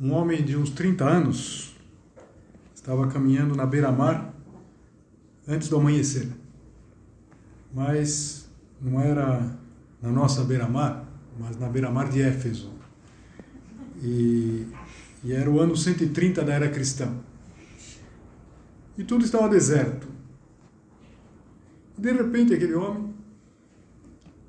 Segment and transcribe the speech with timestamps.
[0.00, 1.76] Um homem de uns 30 anos
[2.74, 4.32] estava caminhando na beira-mar
[5.46, 6.28] antes do amanhecer.
[7.74, 8.48] Mas
[8.80, 9.56] não era
[10.00, 11.04] na nossa beira-mar,
[11.38, 12.72] mas na beira-mar de Éfeso.
[14.00, 14.68] E,
[15.24, 17.12] e era o ano 130 da era cristã.
[18.96, 20.06] E tudo estava deserto.
[21.96, 23.12] E de repente aquele homem,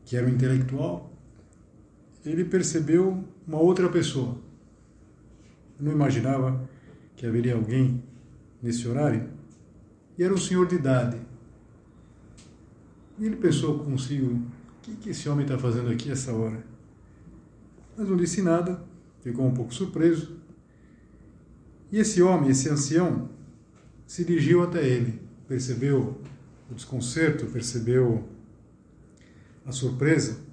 [0.06, 1.12] que era um intelectual,
[2.24, 4.49] ele percebeu uma outra pessoa
[5.80, 6.68] não imaginava
[7.16, 8.04] que haveria alguém
[8.62, 9.30] nesse horário.
[10.18, 11.18] E era um senhor de idade.
[13.18, 14.42] E ele pensou consigo: o
[14.82, 16.64] que, que esse homem está fazendo aqui essa hora?
[17.98, 18.84] Mas não disse nada,
[19.22, 20.38] ficou um pouco surpreso.
[21.92, 23.30] E esse homem, esse ancião,
[24.06, 26.22] se dirigiu até ele, percebeu
[26.70, 28.28] o desconcerto, percebeu
[29.66, 30.49] a surpresa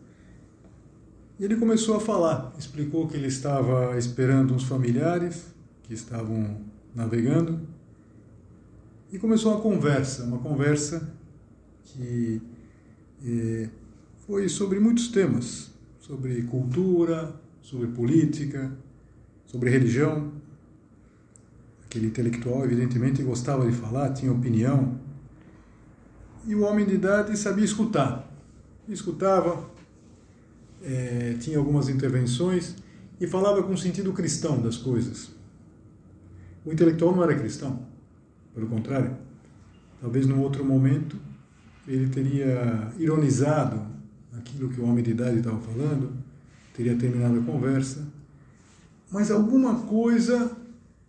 [1.39, 5.47] e ele começou a falar, explicou que ele estava esperando uns familiares
[5.83, 6.59] que estavam
[6.95, 7.61] navegando
[9.13, 11.13] e começou uma conversa, uma conversa
[11.85, 12.41] que
[13.25, 13.69] eh,
[14.27, 15.71] foi sobre muitos temas,
[16.01, 18.73] sobre cultura, sobre política,
[19.47, 20.33] sobre religião.
[21.85, 24.99] Aquele intelectual, evidentemente, gostava de falar, tinha opinião.
[26.47, 28.29] E o homem de idade sabia escutar.
[28.89, 29.69] Escutava,
[30.87, 32.77] é, tinha algumas intervenções
[33.21, 35.31] e falava com sentido cristão das coisas.
[36.65, 37.87] O intelectual não era cristão,
[38.55, 39.17] pelo contrário.
[40.01, 41.17] Talvez num outro momento
[41.89, 43.81] ele teria ironizado
[44.37, 46.13] aquilo que o homem de idade estava falando,
[46.75, 48.07] teria terminado a conversa,
[49.11, 50.57] mas alguma coisa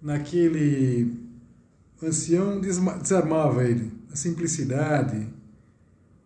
[0.02, 1.14] naquele
[2.02, 5.28] ancião desarmava ele, a simplicidade,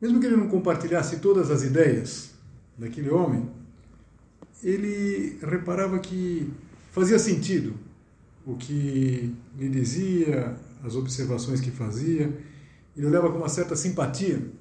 [0.02, 2.31] mesmo que ele não compartilhasse todas as ideias,
[2.78, 3.50] daquele homem,
[4.64, 6.52] ele reparava que
[6.92, 7.76] fazia sentido
[8.46, 12.36] o que lhe dizia, as observações que fazia,
[12.96, 14.52] ele olhava com uma certa simpatia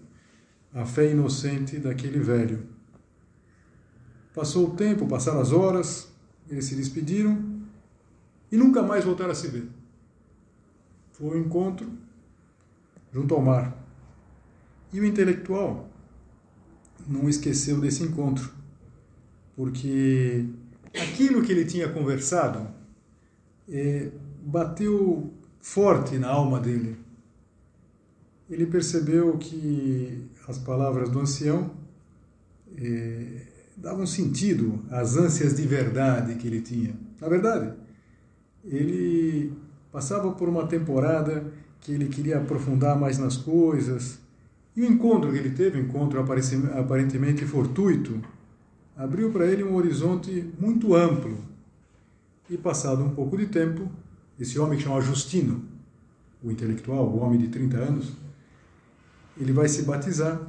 [0.73, 2.67] a fé inocente daquele velho.
[4.35, 6.13] Passou o tempo, passaram as horas,
[6.49, 7.61] eles se despediram
[8.51, 9.69] e nunca mais voltaram a se ver.
[11.13, 11.91] Foi um encontro
[13.13, 13.77] junto ao mar.
[14.93, 15.90] E o intelectual
[17.09, 18.53] não esqueceu desse encontro,
[19.57, 20.47] porque
[20.95, 22.69] aquilo que ele tinha conversado
[23.69, 24.11] é,
[24.45, 26.97] bateu forte na alma dele.
[28.49, 31.71] Ele percebeu que as palavras do ancião
[32.77, 33.47] é,
[33.77, 36.95] davam sentido às ânsias de verdade que ele tinha.
[37.21, 37.73] Na verdade,
[38.65, 39.53] ele
[39.93, 44.19] passava por uma temporada que ele queria aprofundar mais nas coisas,
[44.77, 48.21] e o encontro que ele teve, um encontro aparentemente fortuito,
[48.97, 51.39] abriu para ele um horizonte muito amplo.
[52.49, 53.91] E passado um pouco de tempo,
[54.39, 55.65] esse homem que chama Justino,
[56.43, 58.13] o intelectual, o homem de 30 anos,
[59.39, 60.41] ele vai se batizar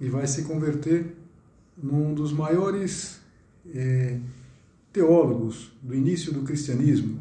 [0.00, 1.16] e vai se converter
[1.76, 3.20] num dos maiores
[3.74, 4.18] é,
[4.92, 7.20] teólogos do início do cristianismo.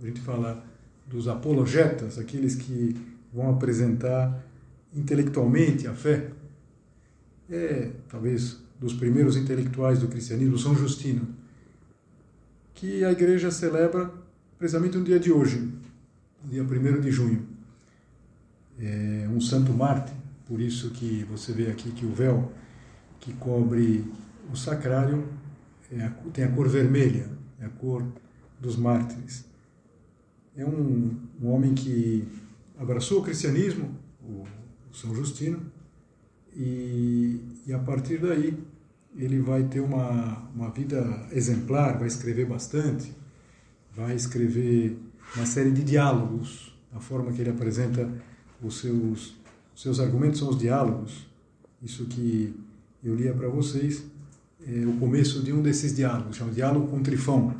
[0.00, 0.64] A gente fala
[1.06, 2.96] dos apologetas, aqueles que
[3.32, 4.44] vão apresentar
[4.96, 6.30] intelectualmente a fé,
[7.50, 11.28] é talvez dos primeiros intelectuais do cristianismo, São Justino,
[12.74, 14.10] que a igreja celebra
[14.58, 15.72] precisamente no dia de hoje,
[16.44, 17.46] dia 1 de junho.
[18.78, 20.14] É um santo mártir,
[20.46, 22.52] por isso que você vê aqui que o véu
[23.20, 24.04] que cobre
[24.52, 25.26] o sacrário
[25.90, 27.28] é a, tem a cor vermelha,
[27.58, 28.04] é a cor
[28.60, 29.44] dos mártires.
[30.56, 32.26] É um, um homem que
[32.78, 34.44] abraçou o cristianismo, o
[34.96, 35.60] são Justino,
[36.56, 38.56] e, e a partir daí
[39.16, 43.12] ele vai ter uma, uma vida exemplar, vai escrever bastante,
[43.94, 44.98] vai escrever
[45.34, 48.10] uma série de diálogos, a forma que ele apresenta
[48.62, 49.36] os seus,
[49.74, 51.26] os seus argumentos são os diálogos.
[51.82, 52.54] Isso que
[53.04, 54.04] eu lia para vocês
[54.66, 57.54] é o começo de um desses diálogos, chama Diálogo com Trifão.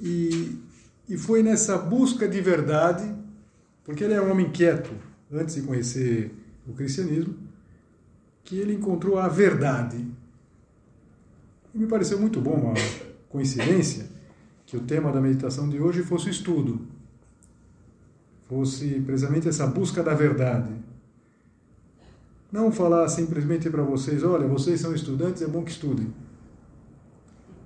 [0.00, 0.58] E,
[1.08, 3.14] e foi nessa busca de verdade,
[3.84, 4.90] porque ele é um homem quieto,
[5.32, 6.32] antes de conhecer
[6.66, 7.34] o cristianismo,
[8.44, 10.04] que ele encontrou a verdade.
[11.74, 14.06] E me pareceu muito bom a coincidência
[14.64, 16.80] que o tema da meditação de hoje fosse o estudo,
[18.48, 20.72] fosse precisamente essa busca da verdade.
[22.50, 26.12] Não falar simplesmente para vocês, olha, vocês são estudantes, é bom que estudem.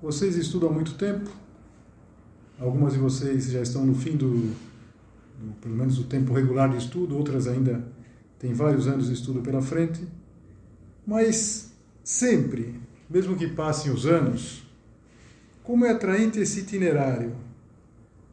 [0.01, 1.29] Vocês estudam há muito tempo,
[2.59, 4.70] algumas de vocês já estão no fim do, do
[5.61, 7.83] pelo menos do tempo regular de estudo, outras ainda
[8.39, 10.07] têm vários anos de estudo pela frente,
[11.05, 11.71] mas
[12.03, 12.79] sempre,
[13.09, 14.63] mesmo que passem os anos,
[15.63, 17.35] como é atraente esse itinerário?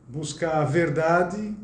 [0.08, 1.54] Buscar a verdade,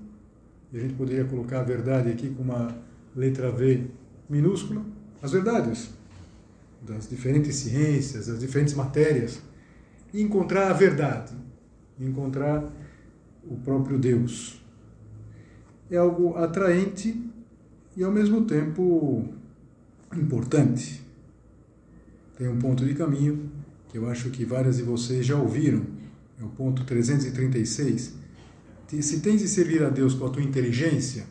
[0.73, 2.77] e a gente poderia colocar a verdade aqui com uma
[3.17, 3.87] letra V
[4.29, 4.83] minúscula,
[5.23, 5.91] as verdades
[6.83, 9.41] das diferentes ciências, das diferentes matérias,
[10.13, 11.33] e encontrar a verdade,
[11.99, 12.71] encontrar
[13.43, 14.63] o próprio Deus.
[15.91, 17.21] É algo atraente
[17.97, 19.29] e ao mesmo tempo
[20.15, 21.03] importante.
[22.37, 23.51] Tem um ponto de caminho
[23.89, 25.85] que eu acho que várias de vocês já ouviram,
[26.41, 28.15] é o ponto 336.
[29.01, 31.27] Se tens de servir a Deus com a tua inteligência,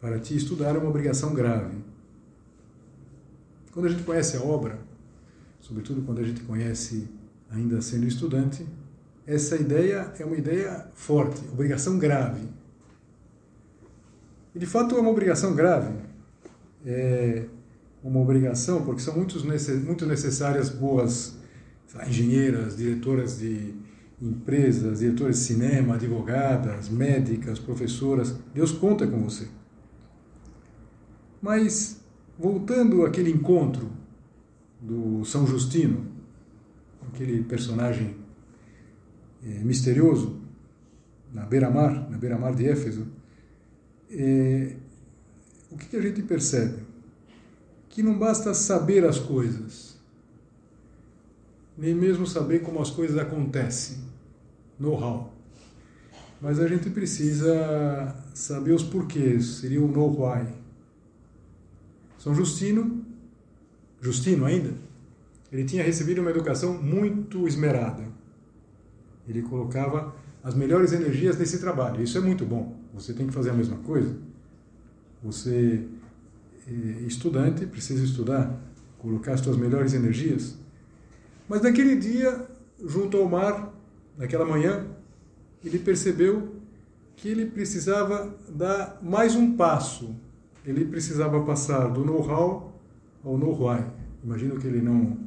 [0.00, 1.78] para ti estudar é uma obrigação grave.
[3.72, 4.78] Quando a gente conhece a obra,
[5.60, 7.08] sobretudo quando a gente conhece
[7.50, 8.66] ainda sendo estudante,
[9.26, 12.46] essa ideia é uma ideia forte, obrigação grave.
[14.54, 15.92] E de fato é uma obrigação grave.
[16.86, 17.46] É
[18.02, 19.42] uma obrigação porque são muitos,
[19.84, 21.36] muito necessárias boas
[22.06, 23.74] engenheiras, diretoras de
[24.20, 28.36] empresas, diretoras de cinema, advogadas, médicas, professoras.
[28.52, 29.48] Deus conta com você.
[31.40, 32.00] Mas,
[32.38, 33.90] voltando àquele encontro
[34.80, 36.06] do São Justino,
[37.08, 38.16] aquele personagem
[39.44, 40.40] é, misterioso,
[41.32, 43.06] na beira-mar, na beira-mar de Éfeso,
[44.10, 44.76] é,
[45.70, 46.82] o que, que a gente percebe?
[47.88, 49.96] Que não basta saber as coisas,
[51.76, 53.98] nem mesmo saber como as coisas acontecem,
[54.78, 55.32] know-how.
[56.40, 60.46] Mas a gente precisa saber os porquês, seria o know-why.
[62.18, 63.04] São Justino,
[64.00, 64.72] Justino ainda,
[65.50, 68.04] ele tinha recebido uma educação muito esmerada.
[69.26, 72.02] Ele colocava as melhores energias nesse trabalho.
[72.02, 72.83] Isso é muito bom.
[72.94, 74.16] Você tem que fazer a mesma coisa.
[75.22, 75.86] Você,
[76.66, 78.58] eh, estudante, precisa estudar,
[78.98, 80.56] colocar as suas melhores energias
[81.48, 82.46] mas naquele dia,
[82.84, 83.72] junto ao mar,
[84.16, 84.86] naquela manhã,
[85.62, 86.54] ele percebeu
[87.16, 90.14] que ele precisava dar mais um passo.
[90.64, 92.72] Ele precisava passar do know-how
[93.22, 93.84] ao know-why.
[94.22, 95.18] Imagino que ele não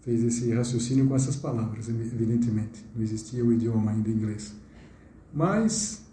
[0.00, 2.84] fez esse raciocínio com essas palavras, evidentemente.
[2.94, 4.54] Não existia o idioma ainda inglês.
[5.32, 6.04] Mas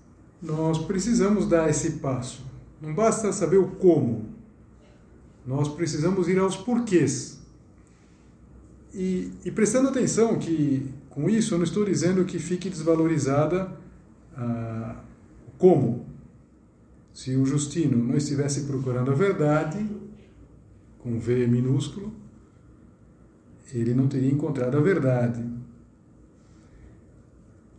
[0.44, 2.44] nós precisamos dar esse passo.
[2.82, 4.26] Não basta saber o como.
[5.48, 7.42] Nós precisamos ir aos porquês.
[8.94, 13.72] E, e, prestando atenção que, com isso, eu não estou dizendo que fique desvalorizada
[14.36, 14.98] ah,
[15.58, 16.06] como.
[17.14, 19.88] Se o Justino não estivesse procurando a verdade,
[21.00, 22.14] com V minúsculo,
[23.74, 25.44] ele não teria encontrado a verdade.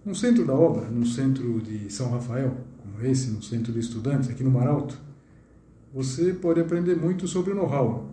[0.05, 4.29] No centro da obra, no centro de São Rafael, como esse, no centro de estudantes,
[4.29, 5.01] aqui no Mar Alto,
[5.93, 8.11] você pode aprender muito sobre o know-how.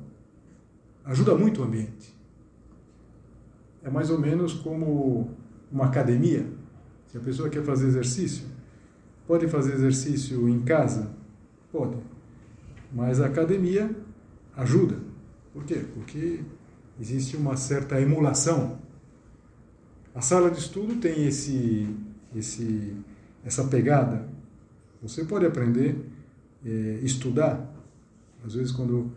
[1.03, 2.21] Ajuda muito o ambiente
[3.83, 5.29] é mais ou menos como
[5.71, 6.45] uma academia.
[7.07, 8.45] Se a pessoa quer fazer exercício,
[9.27, 11.11] pode fazer exercício em casa?
[11.71, 11.97] Pode.
[12.93, 13.89] Mas a academia
[14.55, 14.97] ajuda.
[15.53, 15.83] Por quê?
[15.93, 16.41] Porque
[16.99, 18.79] existe uma certa emulação.
[20.13, 21.87] A sala de estudo tem esse,
[22.35, 22.93] esse,
[23.45, 24.27] essa pegada.
[25.01, 25.95] Você pode aprender,
[26.65, 27.73] é, estudar.
[28.45, 29.11] Às vezes, quando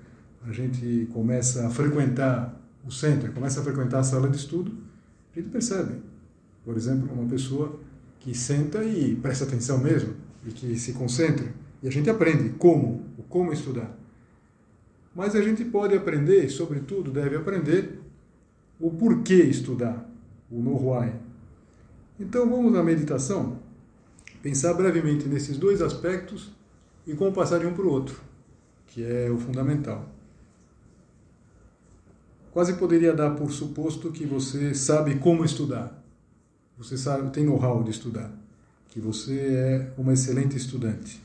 [0.46, 4.72] a gente começa a frequentar o centro, começa a frequentar a sala de estudo,
[5.34, 6.00] a gente percebe,
[6.64, 7.80] por exemplo, uma pessoa
[8.20, 10.14] que senta e presta atenção mesmo,
[10.46, 13.98] e que se concentra, e a gente aprende como, o como estudar.
[15.14, 18.00] Mas a gente pode aprender, e sobretudo deve aprender,
[18.78, 20.08] o porquê estudar,
[20.58, 21.12] o know-why.
[22.18, 23.58] Então vamos na meditação
[24.42, 26.52] pensar brevemente nesses dois aspectos
[27.06, 28.20] e como passar de um para o outro,
[28.86, 30.14] que é o fundamental
[32.54, 36.00] quase poderia dar por suposto que você sabe como estudar.
[36.78, 38.32] Você sabe, tem know-how de estudar,
[38.88, 41.20] que você é uma excelente estudante.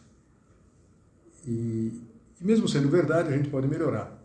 [1.48, 2.02] E,
[2.42, 4.20] e mesmo sendo verdade, a gente pode melhorar.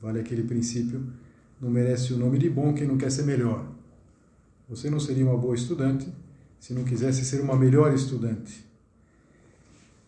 [0.00, 1.02] Vale aquele princípio:
[1.58, 3.66] não merece o nome de bom quem não quer ser melhor.
[4.72, 6.10] Você não seria uma boa estudante
[6.58, 8.64] se não quisesse ser uma melhor estudante.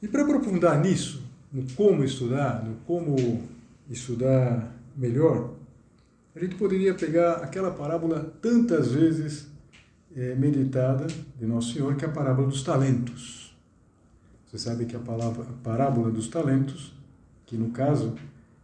[0.00, 3.42] E para aprofundar nisso, no como estudar, no como
[3.90, 5.52] estudar melhor,
[6.35, 9.49] a gente poderia pegar aquela parábola tantas vezes
[10.16, 11.06] é, meditada
[11.38, 13.54] de Nosso Senhor, que é a parábola dos talentos.
[14.47, 16.94] Você sabe que a, palavra, a parábola dos talentos,
[17.44, 18.14] que no caso,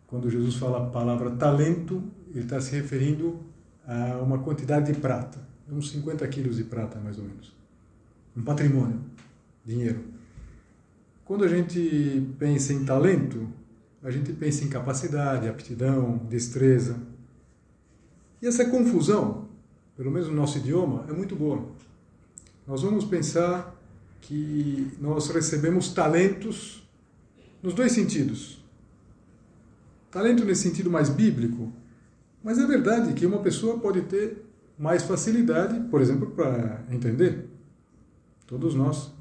[0.06, 3.38] quando Jesus fala a palavra talento, ele está se referindo
[3.86, 7.52] a uma quantidade de prata, uns 50 quilos de prata mais ou menos.
[8.36, 9.00] Um patrimônio,
[9.64, 10.04] dinheiro.
[11.24, 13.48] Quando a gente pensa em talento,
[14.02, 16.96] a gente pensa em capacidade, aptidão, destreza.
[18.40, 19.48] E essa confusão,
[19.96, 21.68] pelo menos no nosso idioma, é muito boa.
[22.66, 23.76] Nós vamos pensar
[24.20, 26.88] que nós recebemos talentos
[27.62, 28.64] nos dois sentidos.
[30.10, 31.72] Talento nesse sentido mais bíblico,
[32.42, 34.49] mas é verdade que uma pessoa pode ter
[34.80, 37.50] mais facilidade, por exemplo, para entender.
[38.46, 39.12] Todos nós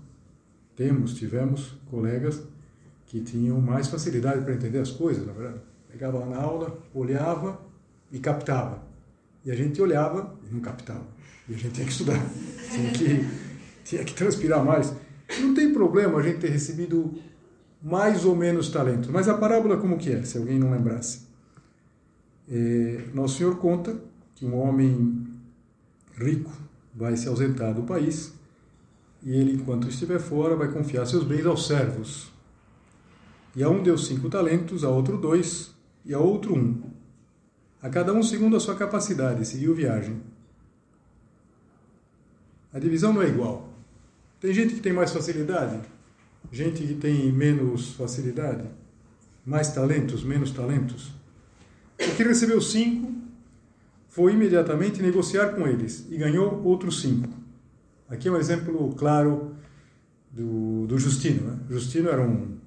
[0.73, 2.41] temos, tivemos colegas
[3.05, 5.59] que tinham mais facilidade para entender as coisas, na verdade.
[5.91, 7.59] Pegava lá na aula, olhava
[8.09, 8.81] e captava.
[9.43, 11.05] E a gente olhava e não captava.
[11.49, 12.25] E a gente tinha que estudar,
[12.71, 13.27] tinha que,
[13.83, 14.93] tinha que transpirar mais.
[15.41, 17.15] Não tem problema a gente ter recebido
[17.83, 19.11] mais ou menos talento.
[19.11, 21.27] Mas a parábola como que é, se alguém não lembrasse?
[22.49, 23.99] É, Nosso Senhor conta
[24.35, 25.28] que um homem
[26.19, 26.51] rico
[26.93, 28.33] vai se ausentar do país
[29.23, 32.31] e ele, enquanto estiver fora, vai confiar seus bens aos servos.
[33.55, 35.73] E a um deu cinco talentos, a outro dois,
[36.05, 36.81] e a outro um.
[37.81, 40.21] A cada um segundo a sua capacidade, seguiu viagem.
[42.71, 43.69] A divisão não é igual.
[44.39, 45.81] Tem gente que tem mais facilidade,
[46.51, 48.63] gente que tem menos facilidade,
[49.45, 51.11] mais talentos, menos talentos.
[51.99, 53.08] O que recebeu cinco
[54.09, 57.29] foi imediatamente negociar com eles e ganhou outros cinco.
[58.09, 59.55] Aqui é um exemplo claro
[60.31, 61.51] do, do Justino.
[61.51, 61.59] Né?
[61.69, 62.57] Justino era um,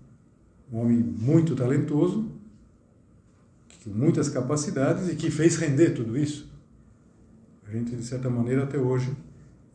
[0.72, 2.30] um homem muito talentoso,
[3.82, 6.48] com muitas capacidades e que fez render tudo isso.
[7.66, 9.12] A gente, de certa maneira, até hoje,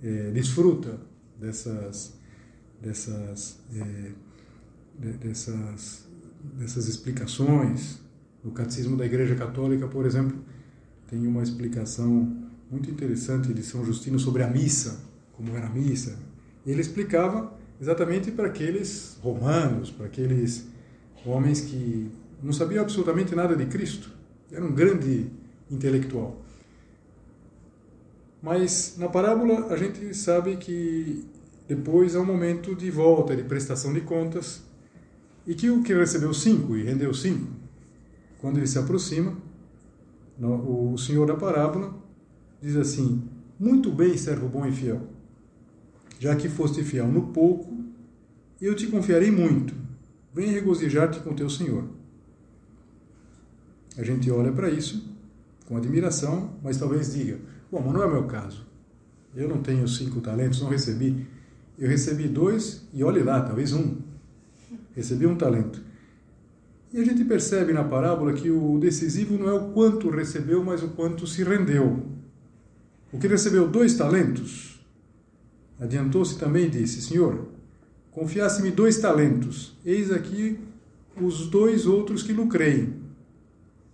[0.02, 1.02] é, desfruta
[1.38, 2.18] dessas,
[2.82, 4.12] dessas, é,
[4.98, 6.08] dessas,
[6.58, 8.00] dessas explicações.
[8.42, 10.38] No Catecismo da Igreja Católica, por exemplo,
[11.08, 12.36] tem uma explicação
[12.70, 16.18] muito interessante de São Justino sobre a missa como era a missa.
[16.66, 20.68] Ele explicava exatamente para aqueles romanos, para aqueles
[21.24, 22.12] homens que
[22.42, 24.10] não sabiam absolutamente nada de Cristo.
[24.52, 25.28] Era um grande
[25.70, 26.42] intelectual.
[28.42, 31.26] Mas na parábola a gente sabe que
[31.68, 34.64] depois é um momento de volta, de prestação de contas,
[35.46, 37.48] e que o que recebeu cinco e rendeu cinco,
[38.40, 39.36] quando ele se aproxima,
[40.40, 41.94] o senhor da parábola
[42.62, 43.24] diz assim:
[43.60, 45.18] Muito bem, servo bom e fiel
[46.20, 47.78] já que foste fiel no pouco,
[48.60, 49.74] eu te confiarei muito.
[50.34, 51.86] Venha regozijar-te com teu Senhor.
[53.98, 55.16] A gente olha para isso
[55.66, 57.40] com admiração, mas talvez diga:
[57.72, 58.66] Bom, mas não é o meu caso.
[59.36, 61.28] Eu não tenho cinco talentos, não recebi.
[61.78, 63.98] Eu recebi dois e olhe lá, talvez um.
[64.96, 65.84] Recebi um talento.
[66.98, 70.84] E a gente percebe na parábola que o decisivo não é o quanto recebeu, mas
[70.84, 72.04] o quanto se rendeu.
[73.14, 74.78] O que recebeu dois talentos
[75.80, 77.48] Adiantou-se também e disse: Senhor,
[78.12, 80.60] confiasse-me dois talentos, eis aqui
[81.22, 82.94] os dois outros que lucrei.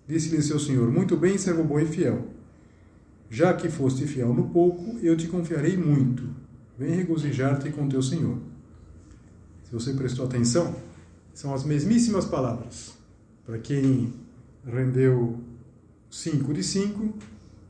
[0.07, 2.27] Disse-lhe seu senhor: Muito bem, servo bom e fiel.
[3.29, 6.23] Já que foste fiel no pouco, eu te confiarei muito.
[6.77, 8.37] Vem regozijar-te com teu senhor.
[9.63, 10.75] Se você prestou atenção,
[11.33, 12.93] são as mesmíssimas palavras.
[13.45, 14.13] Para quem
[14.65, 15.39] rendeu
[16.09, 17.13] cinco de cinco,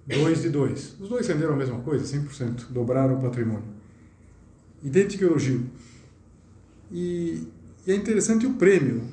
[0.05, 0.95] dois de dois.
[0.99, 3.83] Os dois renderam a mesma coisa, 100%, dobraram o patrimônio
[4.83, 5.65] idêntico elogio.
[6.91, 7.47] E,
[7.87, 9.03] e é interessante o prêmio.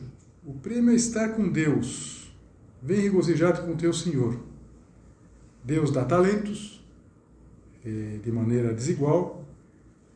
[0.44, 2.34] O prêmio é estar com Deus.
[2.82, 4.38] Vem regozijar-te com teu Senhor.
[5.62, 6.84] Deus dá talentos
[7.84, 9.44] eh, de maneira desigual,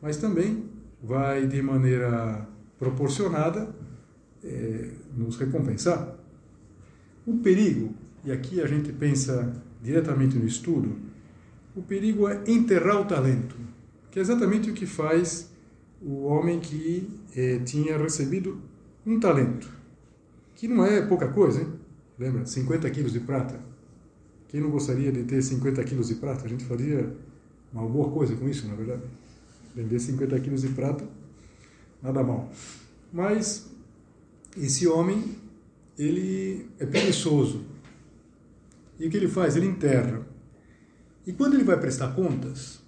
[0.01, 0.65] mas também
[1.01, 3.73] vai de maneira proporcionada
[4.45, 6.15] eh, nos recompensar.
[7.25, 10.95] O perigo, e aqui a gente pensa diretamente no estudo,
[11.75, 13.65] o perigo é enterrar o talento
[14.15, 15.51] que é exatamente o que faz
[16.01, 18.61] o homem que eh, tinha recebido
[19.05, 19.69] um talento,
[20.55, 21.67] que não é pouca coisa, hein?
[22.17, 22.45] Lembra?
[22.45, 23.59] 50 quilos de prata.
[24.47, 26.45] Quem não gostaria de ter 50 quilos de prata?
[26.45, 27.13] A gente faria
[27.73, 29.01] uma boa coisa com isso, na verdade.
[29.75, 31.05] Vender 50 quilos de prata,
[32.01, 32.49] nada mal.
[33.11, 33.69] Mas
[34.57, 35.35] esse homem,
[35.97, 37.63] ele é preguiçoso.
[38.99, 39.55] E o que ele faz?
[39.55, 40.25] Ele enterra.
[41.27, 42.79] E quando ele vai prestar contas,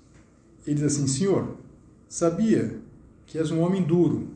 [0.65, 1.57] ele diz assim: Senhor,
[2.07, 2.79] sabia
[3.25, 4.29] que és um homem duro,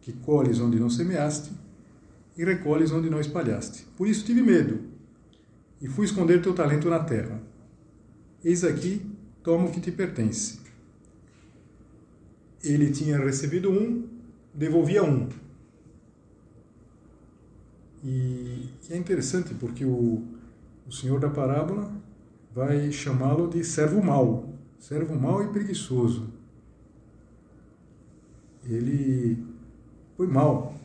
[0.00, 1.50] que colhes onde não semeaste
[2.36, 3.86] e recolhes onde não espalhaste.
[3.96, 4.80] Por isso tive medo
[5.80, 7.40] e fui esconder teu talento na terra.
[8.44, 9.02] Eis aqui,
[9.42, 10.58] toma o que te pertence.
[12.62, 14.08] Ele tinha recebido um,
[14.52, 15.28] devolvia um.
[18.06, 20.22] E, é interessante porque o,
[20.86, 21.90] o senhor da parábola
[22.54, 26.28] vai chamá-lo de servo mau, servo mau e preguiçoso.
[28.64, 29.44] Ele
[30.16, 30.76] foi mal.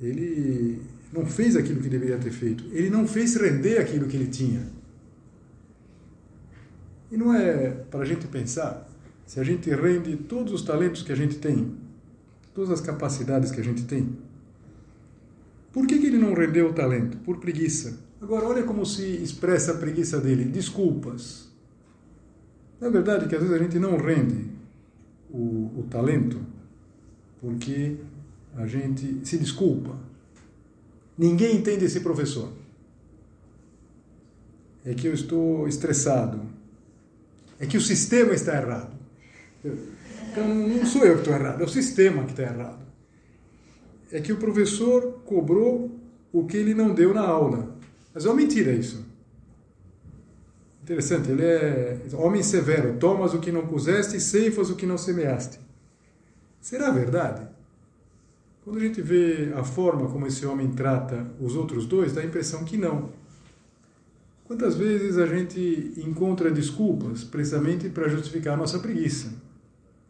[0.00, 2.64] Ele não fez aquilo que deveria ter feito.
[2.72, 4.66] Ele não fez render aquilo que ele tinha.
[7.10, 8.88] E não é para a gente pensar
[9.24, 11.76] se a gente rende todos os talentos que a gente tem,
[12.52, 14.16] todas as capacidades que a gente tem.
[15.72, 17.18] Por que, que ele não rendeu o talento?
[17.18, 17.98] Por preguiça.
[18.20, 21.48] Agora, olha como se expressa a preguiça dele: desculpas.
[22.80, 24.50] Não é verdade que às vezes a gente não rende
[25.30, 26.40] o, o talento
[27.40, 27.96] porque
[28.56, 29.96] a gente se desculpa.
[31.16, 32.52] Ninguém entende esse professor.
[34.84, 36.40] É que eu estou estressado.
[37.58, 38.96] É que o sistema está errado.
[40.30, 42.87] Então não sou eu que estou errado, é o sistema que está errado.
[44.10, 45.90] É que o professor cobrou
[46.32, 47.76] o que ele não deu na aula.
[48.14, 49.06] Mas é uma mentira isso.
[50.82, 52.96] Interessante, ele é homem severo.
[52.98, 55.60] Tomas o que não puseste ceifas o que não semeaste.
[56.60, 57.46] Será verdade?
[58.64, 62.24] Quando a gente vê a forma como esse homem trata os outros dois, dá a
[62.24, 63.10] impressão que não.
[64.44, 69.32] Quantas vezes a gente encontra desculpas precisamente para justificar a nossa preguiça,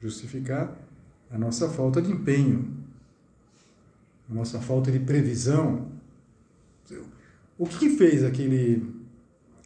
[0.00, 0.76] justificar
[1.28, 2.77] a nossa falta de empenho,
[4.28, 5.86] nossa falta de previsão,
[7.58, 8.86] o que, fez aquele,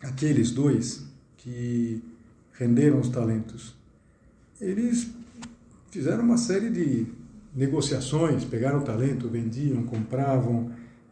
[0.02, 1.04] aqueles dois
[1.36, 2.02] que
[2.52, 3.74] renderam os talentos?
[4.60, 5.10] Eles
[5.90, 7.06] fizeram uma série de
[7.54, 10.70] negociações, pegaram o talento, vendiam, compravam,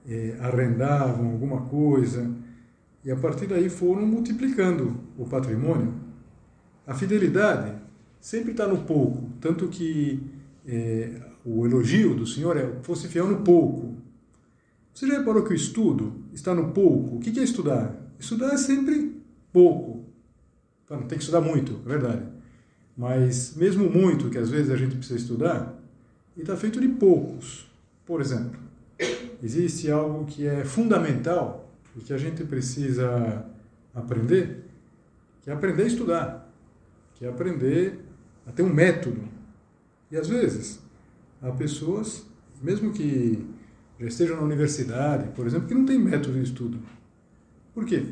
[0.08, 2.30] eh, arrendavam alguma coisa,
[3.04, 5.92] e a partir daí foram multiplicando o patrimônio.
[6.86, 7.74] A fidelidade
[8.20, 10.22] sempre está no pouco, tanto que
[10.66, 13.96] eh, o elogio do Senhor é fosse fiel no pouco,
[14.92, 17.16] você já reparou que o estudo está no pouco?
[17.16, 17.96] O que é estudar?
[18.18, 19.16] Estudar é sempre
[19.52, 20.04] pouco.
[20.90, 22.22] Não tem que estudar muito, é verdade.
[22.96, 25.80] Mas mesmo muito, que às vezes a gente precisa estudar,
[26.36, 27.70] está feito de poucos.
[28.04, 28.58] Por exemplo,
[29.42, 33.46] existe algo que é fundamental e que a gente precisa
[33.94, 34.64] aprender,
[35.42, 36.52] que é aprender a estudar,
[37.14, 38.00] que é aprender
[38.46, 39.22] a ter um método.
[40.10, 40.80] E às vezes
[41.42, 42.26] há pessoas,
[42.62, 43.46] mesmo que
[43.98, 46.78] já estejam na universidade, por exemplo, que não tem método de estudo.
[47.74, 48.04] Por quê?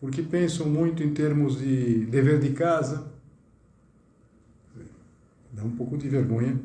[0.00, 3.10] Porque pensam muito em termos de dever de casa.
[5.52, 6.58] Dá um pouco de vergonha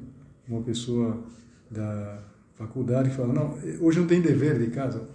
[0.47, 1.23] uma pessoa
[1.69, 2.19] da
[2.55, 5.07] faculdade que fala, não, hoje não tem dever de casa.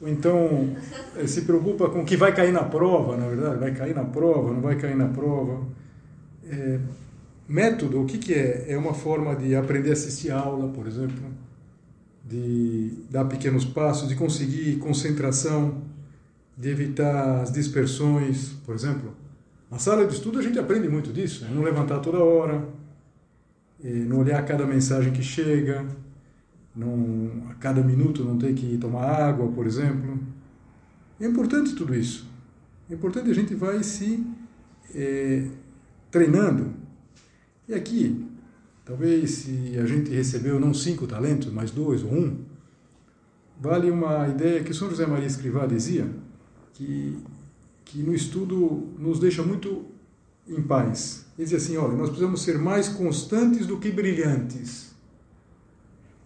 [0.00, 0.74] Ou então
[1.16, 4.04] eh, se preocupa com o que vai cair na prova, na verdade, vai cair na
[4.04, 5.66] prova, não vai cair na prova.
[6.46, 6.80] É,
[7.46, 8.66] Método, o que, que é?
[8.72, 11.22] É uma forma de aprender a assistir aula, por exemplo,
[12.24, 15.82] de dar pequenos passos, de conseguir concentração,
[16.56, 19.14] de evitar as dispersões, por exemplo.
[19.70, 22.66] Na sala de estudo a gente aprende muito disso, é não levantar toda hora,
[23.82, 25.84] é não olhar cada mensagem que chega,
[26.74, 30.18] não, a cada minuto não ter que tomar água, por exemplo.
[31.20, 32.26] É importante tudo isso.
[32.88, 34.24] É importante a gente vai se
[34.94, 35.46] é,
[36.10, 36.83] treinando
[37.68, 38.26] e aqui,
[38.84, 42.38] talvez se a gente recebeu não cinco talentos, mas dois ou um,
[43.60, 46.08] vale uma ideia que São José Maria Escrivá dizia,
[46.74, 47.16] que,
[47.84, 49.86] que no estudo nos deixa muito
[50.46, 51.24] em paz.
[51.38, 54.94] Ele dizia assim, olha, nós precisamos ser mais constantes do que brilhantes.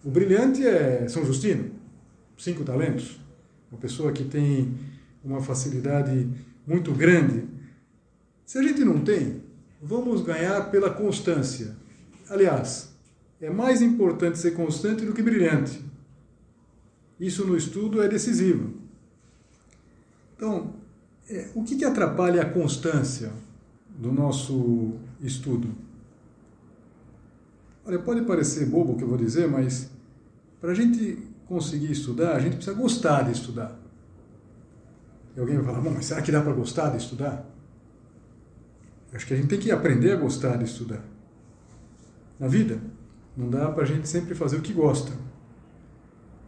[0.03, 1.71] O brilhante é São Justino,
[2.37, 3.19] cinco talentos,
[3.71, 4.73] uma pessoa que tem
[5.23, 6.27] uma facilidade
[6.65, 7.45] muito grande.
[8.45, 9.41] Se a gente não tem,
[9.81, 11.75] vamos ganhar pela constância.
[12.29, 12.93] Aliás,
[13.41, 15.83] é mais importante ser constante do que brilhante.
[17.19, 18.73] Isso no estudo é decisivo.
[20.35, 20.73] Então,
[21.29, 23.31] é, o que, que atrapalha a constância
[23.89, 25.69] do nosso estudo?
[27.85, 29.89] Olha, pode parecer bobo o que eu vou dizer, mas
[30.61, 33.77] para a gente conseguir estudar, a gente precisa gostar de estudar.
[35.35, 37.45] E alguém vai falar, mas será que dá para gostar de estudar?
[39.13, 41.03] Acho que a gente tem que aprender a gostar de estudar.
[42.39, 42.79] Na vida,
[43.35, 45.11] não dá para a gente sempre fazer o que gosta.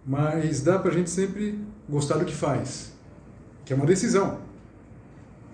[0.06, 2.92] mas dá para a gente sempre gostar do que faz,
[3.64, 4.40] que é uma decisão.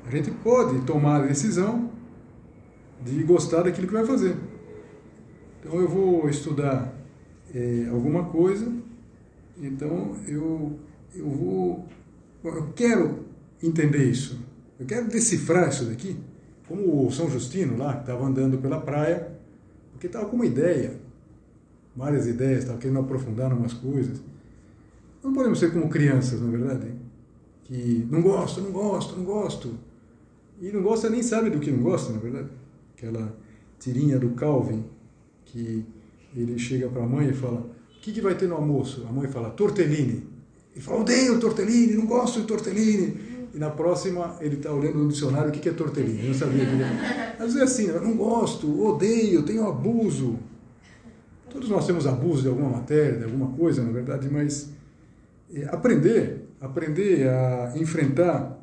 [0.06, 1.92] A gente pode tomar a decisão
[3.04, 4.38] de gostar daquilo que vai fazer.
[5.60, 6.94] Então eu vou estudar
[7.54, 8.72] é, alguma coisa,
[9.58, 10.80] então eu,
[11.14, 11.88] eu vou.
[12.44, 13.26] Eu quero
[13.62, 14.40] entender isso,
[14.80, 16.18] eu quero decifrar isso daqui,
[16.68, 19.32] como o São Justino lá, que estava andando pela praia,
[19.92, 21.00] porque estava com uma ideia,
[21.96, 24.20] várias ideias, estava querendo aprofundar umas coisas.
[25.24, 26.92] Não podemos ser como crianças, na é verdade,
[27.64, 29.74] que não gosto, não gosto, não gosto.
[30.62, 32.50] E não gosta nem sabe do que não gosta, na é verdade.
[32.96, 33.36] Aquela
[33.80, 34.84] tirinha do Calvin,
[35.46, 35.86] que
[36.36, 39.06] ele chega para a mãe e fala: O que, que vai ter no almoço?
[39.08, 40.24] A mãe fala: Tortellini.
[40.76, 43.27] Ele fala: Odeio tortellini, não gosto de tortellini.
[43.54, 46.22] E na próxima ele está olhando no dicionário o que, que é tortellini.
[46.22, 47.34] Eu não sabia que era.
[47.34, 48.00] Às vezes é assim: né?
[48.00, 50.38] não gosto, odeio, tenho abuso.
[51.50, 54.70] Todos nós temos abuso de alguma matéria, de alguma coisa, na verdade, mas
[55.54, 58.58] é, aprender, aprender a enfrentar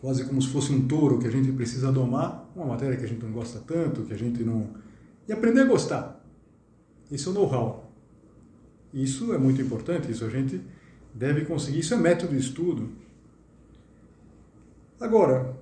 [0.00, 3.08] quase como se fosse um touro que a gente precisa domar, uma matéria que a
[3.08, 4.70] gente não gosta tanto, que a gente não.
[5.28, 6.20] E aprender a gostar.
[7.10, 7.92] Isso é o know-how.
[8.92, 10.60] Isso é muito importante, isso a gente
[11.14, 12.90] deve conseguir, isso é método de estudo.
[15.02, 15.56] Agora,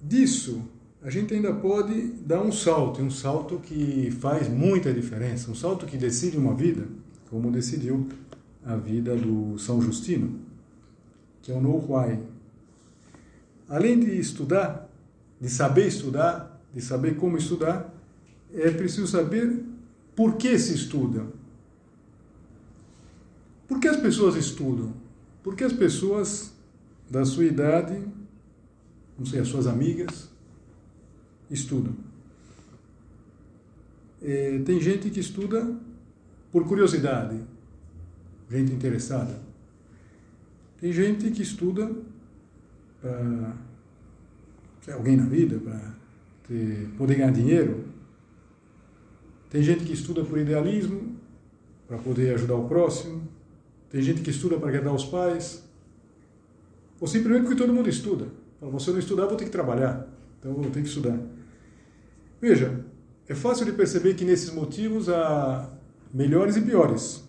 [0.00, 0.62] disso,
[1.02, 5.86] a gente ainda pode dar um salto, um salto que faz muita diferença, um salto
[5.86, 6.86] que decide uma vida,
[7.28, 8.08] como decidiu
[8.64, 10.38] a vida do São Justino,
[11.42, 12.20] que é o know-why.
[13.68, 14.88] Além de estudar,
[15.40, 17.92] de saber estudar, de saber como estudar,
[18.54, 19.64] é preciso saber
[20.14, 21.26] por que se estuda.
[23.66, 24.94] Por que as pessoas estudam?
[25.42, 26.52] Por que as pessoas
[27.10, 28.13] da sua idade,
[29.18, 30.30] não sei, as suas amigas,
[31.50, 31.94] estudam?
[34.22, 35.76] É, tem gente que estuda
[36.50, 37.40] por curiosidade,
[38.50, 39.38] gente interessada.
[40.80, 41.90] Tem gente que estuda
[43.00, 43.56] para
[44.80, 45.94] ser alguém na vida, para
[46.96, 47.84] poder ganhar dinheiro.
[49.50, 51.16] Tem gente que estuda por idealismo,
[51.86, 53.26] para poder ajudar o próximo.
[53.90, 55.62] Tem gente que estuda para agradar os pais.
[57.00, 58.26] Ou simplesmente porque todo mundo estuda.
[58.60, 60.08] Fala, se eu não estudar, vou ter que trabalhar.
[60.38, 61.18] Então eu vou ter que estudar.
[62.40, 62.84] Veja,
[63.28, 65.70] é fácil de perceber que nesses motivos há
[66.12, 67.24] melhores e piores.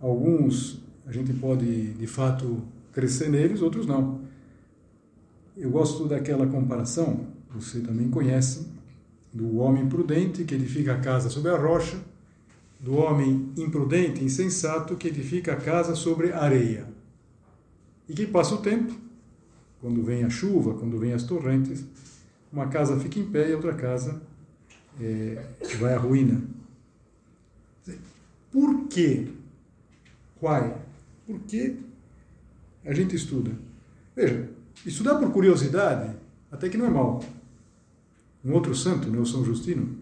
[0.00, 2.62] Alguns a gente pode de fato
[2.92, 4.20] crescer neles, outros não.
[5.56, 8.68] Eu gosto daquela comparação, você também conhece,
[9.32, 11.96] do homem prudente que edifica a casa sobre a rocha,
[12.78, 16.86] do homem imprudente, insensato que edifica a casa sobre areia.
[18.08, 18.94] E que passa o tempo,
[19.80, 21.84] quando vem a chuva, quando vem as torrentes,
[22.52, 24.20] uma casa fica em pé e outra casa
[25.00, 25.42] é,
[25.78, 26.42] vai à ruína.
[28.50, 29.28] Por quê?
[30.40, 30.72] Why?
[31.26, 31.76] Por que
[32.84, 33.52] a gente estuda?
[34.14, 34.48] Veja,
[34.84, 36.16] estudar por curiosidade
[36.50, 37.22] até que não é mal.
[38.44, 39.98] Um outro santo, né, o São Justino,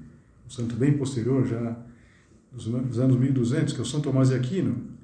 [0.47, 1.77] um santo bem posterior, já
[2.53, 4.95] dos anos 1200, que é o São Tomás de Aquino,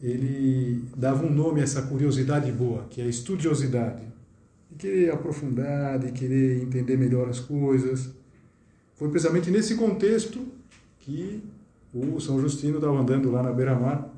[0.00, 4.02] ele dava um nome a essa curiosidade boa, que é a estudiosidade.
[4.70, 8.10] De querer aprofundar, de querer entender melhor as coisas.
[8.94, 10.46] Foi precisamente nesse contexto
[11.00, 11.42] que
[11.92, 14.14] o São Justino estava andando lá na beira-mar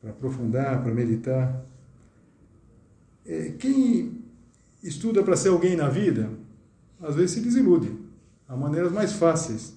[0.00, 1.64] para aprofundar, para meditar.
[3.26, 4.22] É, quem
[4.82, 6.30] estuda para ser alguém na vida,
[7.00, 7.96] às vezes se desilude.
[8.48, 9.76] Há maneiras mais fáceis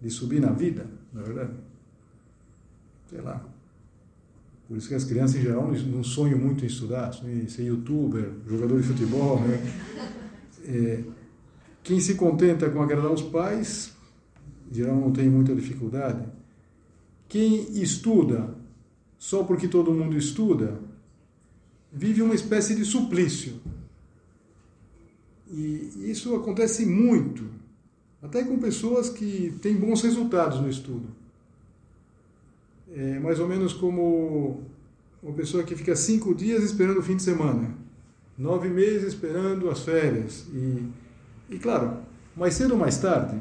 [0.00, 1.52] de subir na vida, na é verdade.
[3.08, 3.53] Sei lá.
[4.66, 7.64] Por isso que as crianças, em geral, não sonham muito em estudar, sonham em ser
[7.64, 9.40] youtuber, jogador de futebol.
[9.40, 9.60] Né?
[10.64, 11.04] É,
[11.82, 13.92] quem se contenta com agradar os pais,
[14.70, 16.26] em geral, não tem muita dificuldade.
[17.28, 18.54] Quem estuda
[19.18, 20.78] só porque todo mundo estuda,
[21.90, 23.54] vive uma espécie de suplício.
[25.50, 27.44] E isso acontece muito,
[28.20, 31.08] até com pessoas que têm bons resultados no estudo.
[32.94, 34.62] É mais ou menos como
[35.20, 37.74] uma pessoa que fica cinco dias esperando o fim de semana,
[38.38, 40.46] nove meses esperando as férias.
[40.52, 40.82] E,
[41.50, 41.98] e claro,
[42.36, 43.36] mais cedo ou mais tarde,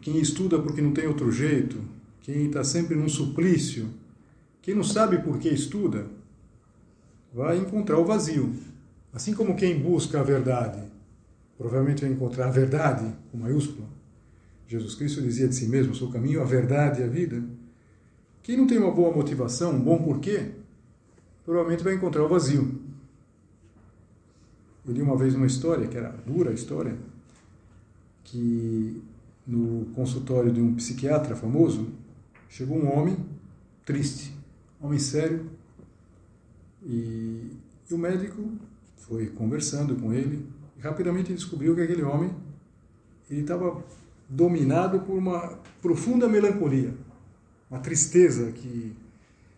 [0.00, 1.80] quem estuda porque não tem outro jeito,
[2.22, 3.88] quem está sempre num suplício,
[4.60, 6.06] quem não sabe por que estuda,
[7.32, 8.52] vai encontrar o vazio.
[9.12, 10.82] Assim como quem busca a verdade,
[11.56, 13.86] provavelmente vai encontrar a verdade, com maiúscula.
[14.66, 17.42] Jesus Cristo dizia de si mesmo: sou o caminho, a verdade e a vida.
[18.42, 20.50] Quem não tem uma boa motivação, um bom porquê,
[21.44, 22.80] provavelmente vai encontrar o vazio.
[24.84, 26.96] Eu li uma vez uma história, que era dura a história,
[28.24, 29.00] que
[29.46, 31.88] no consultório de um psiquiatra famoso,
[32.48, 33.16] chegou um homem
[33.84, 34.34] triste,
[34.80, 35.46] homem sério.
[36.84, 37.52] E,
[37.88, 38.42] e o médico
[38.96, 40.44] foi conversando com ele
[40.76, 42.30] e rapidamente descobriu que aquele homem
[43.30, 43.82] ele estava
[44.28, 46.94] dominado por uma profunda melancolia,
[47.72, 48.94] uma tristeza que,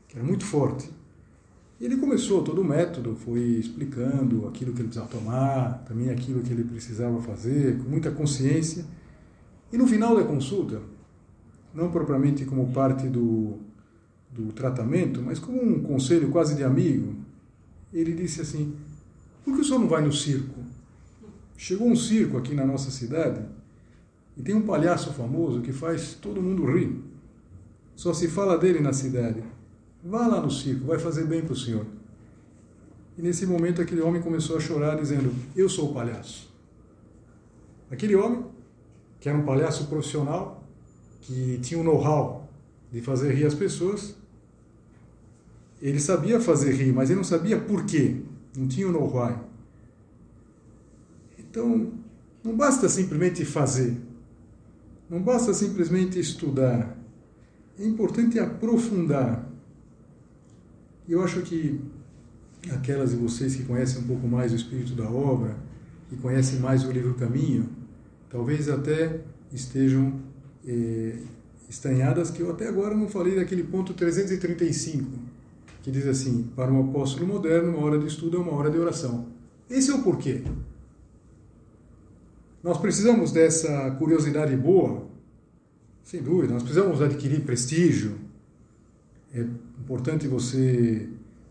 [0.07, 0.89] que era muito forte.
[1.81, 6.41] E ele começou todo o método, foi explicando aquilo que ele precisava tomar, também aquilo
[6.41, 8.85] que ele precisava fazer, com muita consciência.
[9.73, 10.81] E no final da consulta,
[11.75, 13.59] não propriamente como parte do,
[14.31, 17.17] do tratamento, mas como um conselho quase de amigo,
[17.93, 18.77] ele disse assim:
[19.45, 20.61] Por que o senhor não vai no circo?
[21.57, 23.45] Chegou um circo aqui na nossa cidade
[24.37, 27.14] e tem um palhaço famoso que faz todo mundo rir.
[27.97, 29.43] Só se fala dele na cidade.
[30.03, 31.87] Vá lá no circo, vai fazer bem para o senhor.
[33.17, 36.53] E nesse momento aquele homem começou a chorar, dizendo: Eu sou o palhaço.
[37.91, 38.45] Aquele homem,
[39.21, 40.67] que era um palhaço profissional,
[41.21, 42.49] que tinha o know-how
[42.91, 44.17] de fazer rir as pessoas,
[45.81, 48.23] ele sabia fazer rir, mas ele não sabia por quê.
[48.57, 49.49] Não tinha o know-how.
[51.39, 51.93] Então,
[52.43, 53.97] não basta simplesmente fazer.
[55.09, 56.97] Não basta simplesmente estudar.
[57.79, 59.49] É importante aprofundar.
[61.09, 61.81] Eu acho que
[62.73, 65.57] aquelas de vocês que conhecem um pouco mais o espírito da obra,
[66.09, 67.69] que conhecem mais o livro Caminho,
[68.31, 69.21] talvez até
[69.53, 70.21] estejam
[70.67, 71.19] eh,
[71.69, 75.11] estranhadas que eu até agora não falei daquele ponto 335,
[75.83, 78.79] que diz assim: para um apóstolo moderno, uma hora de estudo é uma hora de
[78.79, 79.27] oração.
[79.69, 80.43] Esse é o porquê.
[82.63, 85.07] Nós precisamos dessa curiosidade boa,
[86.05, 88.17] sem dúvida, nós precisamos adquirir prestígio.
[89.35, 91.09] É importante você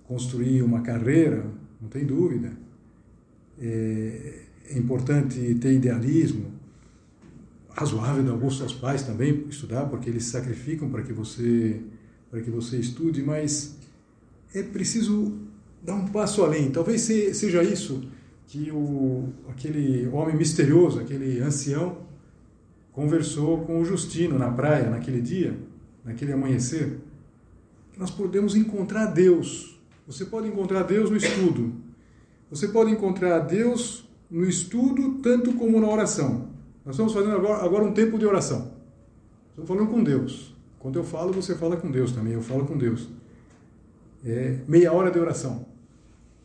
[0.07, 1.45] construir uma carreira,
[1.81, 2.53] não tem dúvida.
[3.59, 6.51] É, é importante ter idealismo,
[7.71, 11.81] razoável dar gosto aos pais também estudar, porque eles sacrificam para que você
[12.29, 13.75] para que você estude, mas
[14.55, 15.37] é preciso
[15.83, 16.71] dar um passo além.
[16.71, 18.09] Talvez seja isso
[18.47, 21.99] que o, aquele homem misterioso, aquele ancião,
[22.93, 25.57] conversou com o Justino na praia naquele dia,
[26.05, 26.99] naquele amanhecer.
[27.97, 29.79] Nós podemos encontrar Deus.
[30.07, 31.73] Você pode encontrar Deus no estudo.
[32.49, 36.49] Você pode encontrar Deus no estudo tanto como na oração.
[36.85, 38.73] Nós estamos fazendo agora, agora um tempo de oração.
[39.49, 40.53] Estamos falando com Deus.
[40.79, 42.33] Quando eu falo, você fala com Deus também.
[42.33, 43.09] Eu falo com Deus.
[44.25, 45.65] É meia hora de oração.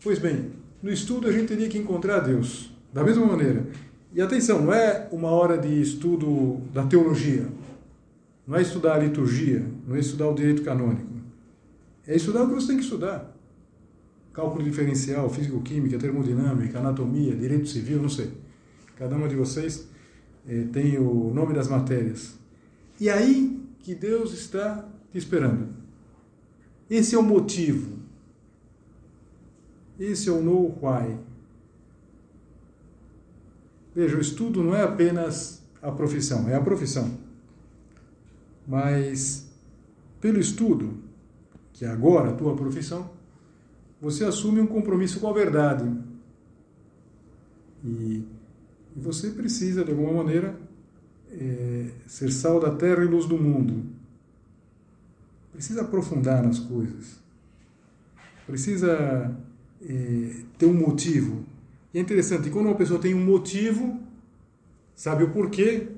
[0.02, 3.66] Pois bem, no estudo a gente teria que encontrar Deus, da mesma maneira.
[4.12, 7.46] E atenção, não é uma hora de estudo da teologia,
[8.46, 11.06] não é estudar a liturgia, não é estudar o direito canônico.
[12.06, 13.36] É estudar o que você tem que estudar.
[14.32, 18.30] Cálculo diferencial, físico-química, termodinâmica, anatomia, direito civil, não sei.
[18.96, 19.86] Cada uma de vocês
[20.48, 22.34] eh, tem o nome das matérias.
[22.98, 25.68] E aí que Deus está te esperando.
[26.88, 27.98] Esse é o motivo
[29.98, 31.18] esse é o know why.
[33.98, 37.18] Veja, o estudo não é apenas a profissão, é a profissão.
[38.64, 39.50] Mas
[40.20, 40.98] pelo estudo,
[41.72, 43.10] que é agora a tua profissão,
[44.00, 45.92] você assume um compromisso com a verdade.
[47.84, 48.22] E,
[48.94, 50.56] você precisa, de alguma maneira,
[51.32, 53.84] é, ser sal da terra e luz do mundo.
[55.52, 57.18] Precisa aprofundar nas coisas.
[58.46, 59.36] Precisa
[59.82, 61.47] é, ter um motivo.
[61.92, 63.98] E é interessante, quando uma pessoa tem um motivo,
[64.94, 65.88] sabe o porquê,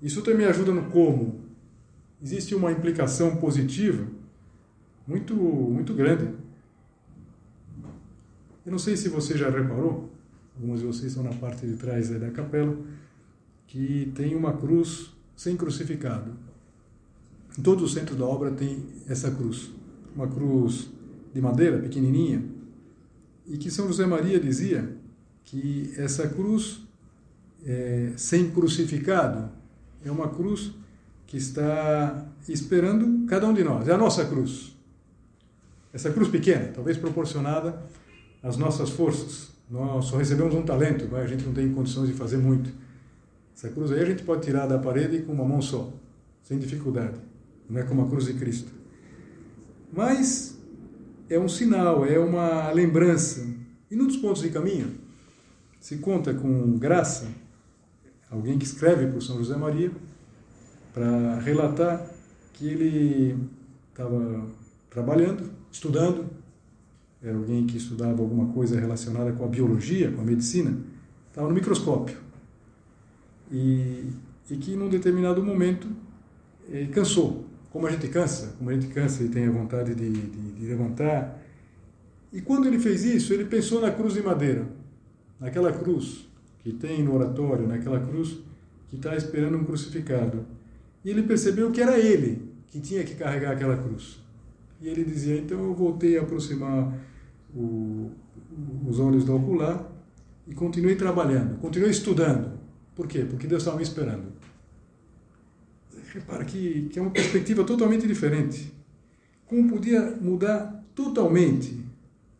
[0.00, 1.40] isso também ajuda no como.
[2.22, 4.06] Existe uma implicação positiva
[5.06, 6.30] muito, muito grande.
[8.64, 10.10] Eu não sei se você já reparou,
[10.56, 12.76] algumas de vocês estão na parte de trás da capela,
[13.66, 16.32] que tem uma cruz sem crucificado.
[17.56, 19.70] Em todo o centro da obra tem essa cruz.
[20.14, 20.90] Uma cruz
[21.32, 22.42] de madeira, pequenininha,
[23.46, 24.95] e que São José Maria dizia
[25.46, 26.82] que essa cruz
[27.64, 29.48] é, sem crucificado
[30.04, 30.72] é uma cruz
[31.26, 33.88] que está esperando cada um de nós.
[33.88, 34.76] É a nossa cruz.
[35.92, 37.82] Essa cruz pequena, talvez proporcionada
[38.42, 39.48] às nossas forças.
[39.70, 42.70] Nós só recebemos um talento, a gente não tem condições de fazer muito.
[43.56, 45.92] Essa cruz aí a gente pode tirar da parede com uma mão só,
[46.42, 47.18] sem dificuldade.
[47.68, 48.70] Não é como a cruz de Cristo.
[49.92, 50.58] Mas
[51.30, 53.46] é um sinal, é uma lembrança.
[53.90, 55.05] E num dos pontos de caminho,
[55.86, 57.28] se conta com graça,
[58.28, 59.92] alguém que escreve para o São José Maria,
[60.92, 62.04] para relatar
[62.52, 63.38] que ele
[63.92, 64.46] estava
[64.90, 66.26] trabalhando, estudando,
[67.22, 70.76] era alguém que estudava alguma coisa relacionada com a biologia, com a medicina,
[71.28, 72.16] estava no microscópio.
[73.52, 74.10] E,
[74.50, 75.86] e que num determinado momento
[76.68, 80.10] eh, cansou, como a gente cansa, como a gente cansa e tem a vontade de,
[80.10, 81.40] de, de levantar.
[82.32, 84.66] E quando ele fez isso, ele pensou na cruz de madeira,
[85.40, 86.26] naquela cruz
[86.60, 88.38] que tem no oratório, naquela cruz
[88.88, 90.44] que está esperando um crucificado.
[91.04, 94.18] E ele percebeu que era ele que tinha que carregar aquela cruz.
[94.80, 96.92] E ele dizia: então eu voltei a aproximar
[97.54, 98.10] o,
[98.86, 99.90] os olhos do ocular
[100.46, 102.58] e continuei trabalhando, continuei estudando.
[102.94, 103.24] Por quê?
[103.28, 104.24] Porque Deus estava me esperando.
[106.12, 108.72] Repara que, que é uma perspectiva totalmente diferente.
[109.46, 111.84] Como podia mudar totalmente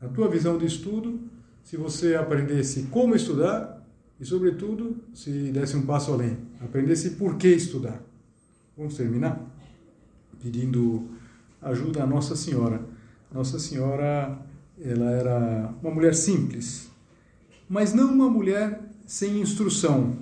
[0.00, 1.20] a tua visão de estudo
[1.66, 3.84] se você aprendesse como estudar
[4.20, 8.00] e, sobretudo, se desse um passo além, aprendesse por que estudar.
[8.76, 9.44] Vamos terminar
[10.40, 11.08] pedindo
[11.60, 12.86] ajuda a Nossa Senhora.
[13.32, 14.38] Nossa Senhora,
[14.80, 16.88] ela era uma mulher simples,
[17.68, 20.16] mas não uma mulher sem instrução,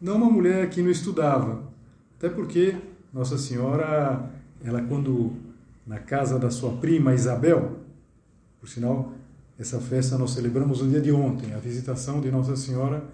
[0.00, 1.62] não uma mulher que não estudava,
[2.18, 2.76] até porque
[3.14, 4.28] Nossa Senhora,
[4.64, 5.32] ela quando
[5.86, 7.78] na casa da sua prima Isabel,
[8.58, 9.14] por sinal,
[9.60, 13.04] essa festa nós celebramos no dia de ontem, a visitação de Nossa Senhora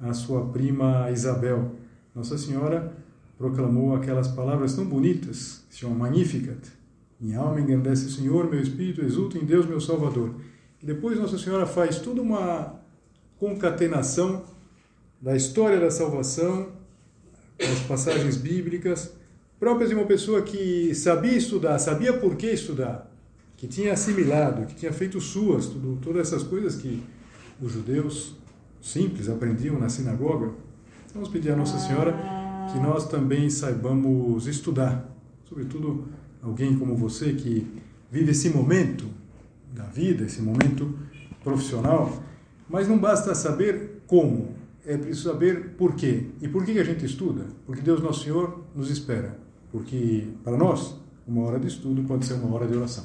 [0.00, 1.72] à sua prima Isabel.
[2.14, 2.92] Nossa Senhora
[3.36, 6.58] proclamou aquelas palavras tão bonitas, que se chamam Magnificat.
[7.20, 10.34] Minha alma engrandece o Senhor, meu espírito exulta em Deus, meu Salvador.
[10.82, 12.80] E depois Nossa Senhora faz toda uma
[13.38, 14.44] concatenação
[15.20, 16.70] da história da salvação
[17.60, 19.12] as passagens bíblicas,
[19.60, 23.11] próprias de uma pessoa que sabia estudar, sabia por que estudar,
[23.62, 27.00] que tinha assimilado, que tinha feito suas, tudo, todas essas coisas que
[27.60, 28.34] os judeus
[28.80, 30.50] simples aprendiam na sinagoga.
[31.14, 32.12] Vamos pedir a Nossa Senhora
[32.72, 35.08] que nós também saibamos estudar,
[35.48, 36.08] sobretudo
[36.42, 37.64] alguém como você que
[38.10, 39.06] vive esse momento
[39.72, 40.98] da vida, esse momento
[41.44, 42.20] profissional,
[42.68, 46.30] mas não basta saber como, é preciso saber por quê.
[46.40, 47.46] E por que a gente estuda?
[47.64, 49.38] Porque Deus Nosso Senhor nos espera.
[49.70, 53.04] Porque para nós, uma hora de estudo pode ser uma hora de oração.